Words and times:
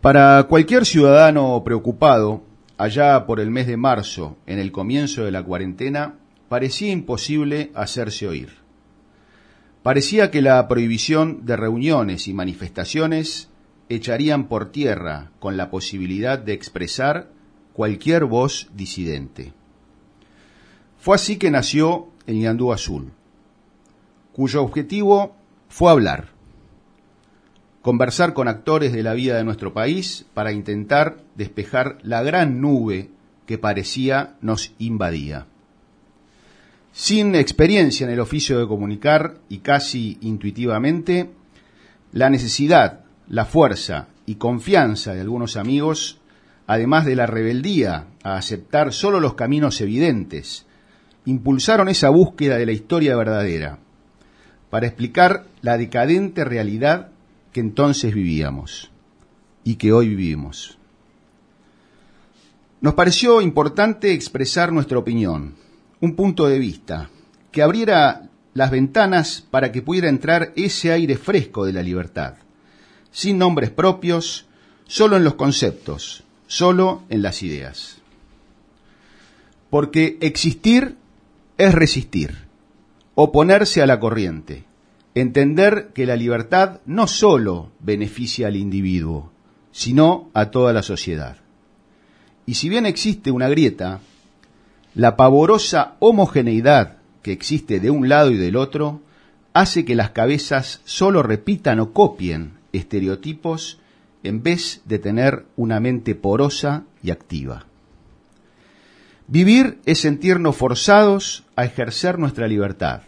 Para 0.00 0.44
cualquier 0.44 0.86
ciudadano 0.86 1.60
preocupado, 1.64 2.44
allá 2.76 3.26
por 3.26 3.40
el 3.40 3.50
mes 3.50 3.66
de 3.66 3.76
marzo, 3.76 4.38
en 4.46 4.60
el 4.60 4.70
comienzo 4.70 5.24
de 5.24 5.32
la 5.32 5.42
cuarentena, 5.42 6.14
parecía 6.48 6.92
imposible 6.92 7.72
hacerse 7.74 8.28
oír. 8.28 8.58
Parecía 9.82 10.30
que 10.30 10.40
la 10.40 10.68
prohibición 10.68 11.44
de 11.46 11.56
reuniones 11.56 12.28
y 12.28 12.32
manifestaciones 12.32 13.50
echarían 13.88 14.46
por 14.46 14.70
tierra 14.70 15.32
con 15.40 15.56
la 15.56 15.68
posibilidad 15.68 16.38
de 16.38 16.52
expresar 16.52 17.32
cualquier 17.72 18.24
voz 18.24 18.68
disidente. 18.74 19.52
Fue 21.00 21.16
así 21.16 21.38
que 21.38 21.50
nació 21.50 22.08
el 22.26 22.38
Ñandú 22.38 22.72
Azul, 22.72 23.10
cuyo 24.32 24.62
objetivo 24.62 25.34
fue 25.68 25.90
hablar, 25.90 26.37
conversar 27.88 28.34
con 28.34 28.48
actores 28.48 28.92
de 28.92 29.02
la 29.02 29.14
vida 29.14 29.38
de 29.38 29.44
nuestro 29.44 29.72
país 29.72 30.26
para 30.34 30.52
intentar 30.52 31.22
despejar 31.36 31.96
la 32.02 32.22
gran 32.22 32.60
nube 32.60 33.08
que 33.46 33.56
parecía 33.56 34.34
nos 34.42 34.72
invadía. 34.78 35.46
Sin 36.92 37.34
experiencia 37.34 38.06
en 38.06 38.12
el 38.12 38.20
oficio 38.20 38.58
de 38.58 38.68
comunicar 38.68 39.38
y 39.48 39.60
casi 39.60 40.18
intuitivamente, 40.20 41.30
la 42.12 42.28
necesidad, 42.28 43.06
la 43.26 43.46
fuerza 43.46 44.08
y 44.26 44.34
confianza 44.34 45.14
de 45.14 45.22
algunos 45.22 45.56
amigos, 45.56 46.18
además 46.66 47.06
de 47.06 47.16
la 47.16 47.24
rebeldía 47.24 48.04
a 48.22 48.36
aceptar 48.36 48.92
solo 48.92 49.18
los 49.18 49.32
caminos 49.32 49.80
evidentes, 49.80 50.66
impulsaron 51.24 51.88
esa 51.88 52.10
búsqueda 52.10 52.58
de 52.58 52.66
la 52.66 52.72
historia 52.72 53.16
verdadera, 53.16 53.78
para 54.68 54.86
explicar 54.86 55.46
la 55.62 55.78
decadente 55.78 56.44
realidad 56.44 57.12
que 57.58 57.62
entonces 57.62 58.14
vivíamos 58.14 58.88
y 59.64 59.74
que 59.74 59.92
hoy 59.92 60.10
vivimos. 60.10 60.78
Nos 62.80 62.94
pareció 62.94 63.40
importante 63.40 64.12
expresar 64.12 64.70
nuestra 64.72 64.96
opinión, 64.96 65.56
un 66.00 66.14
punto 66.14 66.46
de 66.46 66.60
vista, 66.60 67.10
que 67.50 67.62
abriera 67.62 68.30
las 68.54 68.70
ventanas 68.70 69.44
para 69.50 69.72
que 69.72 69.82
pudiera 69.82 70.08
entrar 70.08 70.52
ese 70.54 70.92
aire 70.92 71.16
fresco 71.16 71.66
de 71.66 71.72
la 71.72 71.82
libertad, 71.82 72.34
sin 73.10 73.38
nombres 73.38 73.70
propios, 73.70 74.46
solo 74.86 75.16
en 75.16 75.24
los 75.24 75.34
conceptos, 75.34 76.22
solo 76.46 77.02
en 77.08 77.22
las 77.22 77.42
ideas. 77.42 77.96
Porque 79.68 80.16
existir 80.20 80.96
es 81.56 81.74
resistir, 81.74 82.38
oponerse 83.16 83.82
a 83.82 83.86
la 83.88 83.98
corriente, 83.98 84.64
entender 85.14 85.90
que 85.94 86.06
la 86.06 86.16
libertad 86.16 86.80
no 86.86 87.06
solo 87.06 87.72
beneficia 87.80 88.48
al 88.48 88.56
individuo, 88.56 89.32
sino 89.72 90.30
a 90.34 90.50
toda 90.50 90.72
la 90.72 90.82
sociedad. 90.82 91.38
Y 92.46 92.54
si 92.54 92.68
bien 92.68 92.86
existe 92.86 93.30
una 93.30 93.48
grieta, 93.48 94.00
la 94.94 95.16
pavorosa 95.16 95.96
homogeneidad 95.98 96.98
que 97.22 97.32
existe 97.32 97.80
de 97.80 97.90
un 97.90 98.08
lado 98.08 98.30
y 98.30 98.36
del 98.36 98.56
otro 98.56 99.02
hace 99.52 99.84
que 99.84 99.94
las 99.94 100.10
cabezas 100.10 100.80
solo 100.84 101.22
repitan 101.22 101.80
o 101.80 101.92
copien 101.92 102.54
estereotipos 102.72 103.78
en 104.22 104.42
vez 104.42 104.82
de 104.84 104.98
tener 104.98 105.46
una 105.56 105.80
mente 105.80 106.14
porosa 106.14 106.84
y 107.02 107.10
activa. 107.10 107.66
Vivir 109.26 109.78
es 109.84 110.00
sentirnos 110.00 110.56
forzados 110.56 111.44
a 111.54 111.64
ejercer 111.64 112.18
nuestra 112.18 112.48
libertad. 112.48 113.02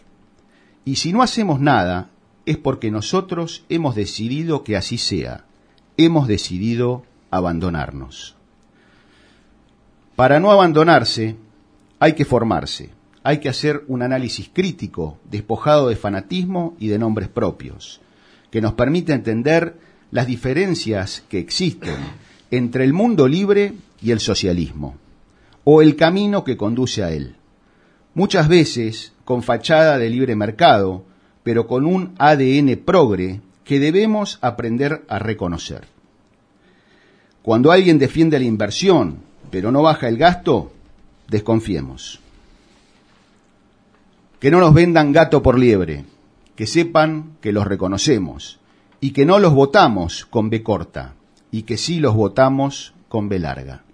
Y 0.85 0.95
si 0.95 1.13
no 1.13 1.21
hacemos 1.21 1.59
nada, 1.59 2.09
es 2.45 2.57
porque 2.57 2.91
nosotros 2.91 3.63
hemos 3.69 3.95
decidido 3.95 4.63
que 4.63 4.75
así 4.75 4.97
sea. 4.97 5.45
Hemos 5.97 6.27
decidido 6.27 7.03
abandonarnos. 7.29 8.35
Para 10.15 10.39
no 10.39 10.51
abandonarse, 10.51 11.35
hay 11.99 12.13
que 12.13 12.25
formarse, 12.25 12.89
hay 13.23 13.39
que 13.39 13.49
hacer 13.49 13.83
un 13.87 14.01
análisis 14.01 14.49
crítico, 14.51 15.19
despojado 15.29 15.89
de 15.89 15.95
fanatismo 15.95 16.75
y 16.79 16.87
de 16.87 16.99
nombres 16.99 17.29
propios, 17.29 18.01
que 18.49 18.61
nos 18.61 18.73
permita 18.73 19.13
entender 19.13 19.77
las 20.11 20.27
diferencias 20.27 21.23
que 21.29 21.39
existen 21.39 21.95
entre 22.49 22.83
el 22.83 22.93
mundo 22.93 23.27
libre 23.27 23.73
y 24.01 24.11
el 24.11 24.19
socialismo, 24.19 24.95
o 25.63 25.81
el 25.81 25.95
camino 25.95 26.43
que 26.43 26.57
conduce 26.57 27.03
a 27.03 27.11
él. 27.11 27.35
Muchas 28.13 28.47
veces 28.47 29.13
con 29.31 29.43
fachada 29.43 29.97
de 29.97 30.09
libre 30.09 30.35
mercado, 30.35 31.05
pero 31.41 31.65
con 31.65 31.85
un 31.85 32.15
ADN 32.17 32.75
progre 32.83 33.39
que 33.63 33.79
debemos 33.79 34.37
aprender 34.41 35.05
a 35.07 35.19
reconocer. 35.19 35.87
Cuando 37.41 37.71
alguien 37.71 37.97
defiende 37.97 38.37
la 38.39 38.43
inversión, 38.43 39.19
pero 39.49 39.71
no 39.71 39.83
baja 39.83 40.09
el 40.09 40.17
gasto, 40.17 40.73
desconfiemos. 41.29 42.19
Que 44.41 44.51
no 44.51 44.59
nos 44.59 44.73
vendan 44.73 45.13
gato 45.13 45.41
por 45.41 45.57
liebre, 45.57 46.03
que 46.57 46.67
sepan 46.67 47.37
que 47.39 47.53
los 47.53 47.65
reconocemos 47.65 48.59
y 48.99 49.11
que 49.11 49.25
no 49.25 49.39
los 49.39 49.53
votamos 49.53 50.25
con 50.25 50.49
B 50.49 50.61
corta 50.61 51.13
y 51.51 51.61
que 51.61 51.77
sí 51.77 52.01
los 52.01 52.15
votamos 52.15 52.93
con 53.07 53.29
B 53.29 53.39
larga. 53.39 53.85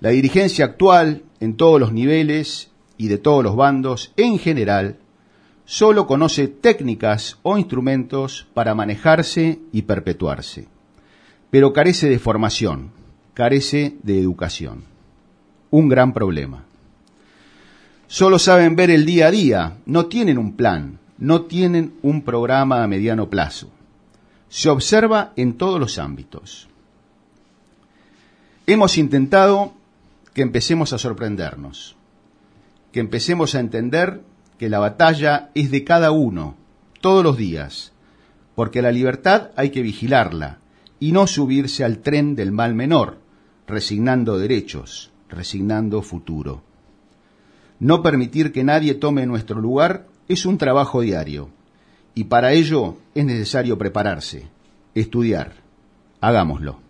La 0.00 0.08
dirigencia 0.08 0.64
actual, 0.64 1.22
en 1.38 1.56
todos 1.56 1.78
los 1.78 1.92
niveles 1.92 2.69
y 3.00 3.08
de 3.08 3.16
todos 3.16 3.42
los 3.42 3.56
bandos, 3.56 4.12
en 4.18 4.38
general, 4.38 4.98
solo 5.64 6.06
conoce 6.06 6.48
técnicas 6.48 7.38
o 7.42 7.56
instrumentos 7.56 8.46
para 8.52 8.74
manejarse 8.74 9.58
y 9.72 9.82
perpetuarse, 9.82 10.68
pero 11.48 11.72
carece 11.72 12.10
de 12.10 12.18
formación, 12.18 12.90
carece 13.32 13.96
de 14.02 14.20
educación 14.20 14.84
un 15.70 15.88
gran 15.88 16.12
problema. 16.12 16.64
Solo 18.06 18.38
saben 18.38 18.76
ver 18.76 18.90
el 18.90 19.06
día 19.06 19.28
a 19.28 19.30
día, 19.30 19.78
no 19.86 20.04
tienen 20.06 20.36
un 20.36 20.56
plan, 20.56 20.98
no 21.16 21.42
tienen 21.46 21.94
un 22.02 22.20
programa 22.20 22.84
a 22.84 22.86
mediano 22.86 23.30
plazo. 23.30 23.70
Se 24.50 24.68
observa 24.68 25.32
en 25.36 25.54
todos 25.54 25.80
los 25.80 25.98
ámbitos. 25.98 26.68
Hemos 28.66 28.98
intentado 28.98 29.72
que 30.34 30.42
empecemos 30.42 30.92
a 30.92 30.98
sorprendernos, 30.98 31.96
que 32.92 33.00
empecemos 33.00 33.54
a 33.54 33.60
entender 33.60 34.22
que 34.58 34.68
la 34.68 34.78
batalla 34.78 35.50
es 35.54 35.70
de 35.70 35.84
cada 35.84 36.10
uno, 36.10 36.56
todos 37.00 37.24
los 37.24 37.36
días, 37.36 37.92
porque 38.54 38.82
la 38.82 38.92
libertad 38.92 39.50
hay 39.56 39.70
que 39.70 39.82
vigilarla 39.82 40.58
y 40.98 41.12
no 41.12 41.26
subirse 41.26 41.84
al 41.84 41.98
tren 41.98 42.34
del 42.34 42.52
mal 42.52 42.74
menor, 42.74 43.18
resignando 43.66 44.38
derechos, 44.38 45.10
resignando 45.28 46.02
futuro. 46.02 46.62
No 47.78 48.02
permitir 48.02 48.52
que 48.52 48.64
nadie 48.64 48.94
tome 48.94 49.24
nuestro 49.24 49.60
lugar 49.60 50.06
es 50.28 50.44
un 50.44 50.58
trabajo 50.58 51.00
diario 51.00 51.48
y 52.14 52.24
para 52.24 52.52
ello 52.52 52.96
es 53.14 53.24
necesario 53.24 53.78
prepararse, 53.78 54.48
estudiar. 54.94 55.54
Hagámoslo. 56.20 56.89